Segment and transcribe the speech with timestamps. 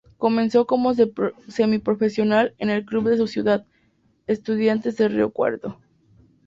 [0.17, 0.93] Comenzó como
[1.47, 3.67] semi-profesional en el club de su ciudad,
[4.25, 5.77] Estudiantes de Rio Cuarto.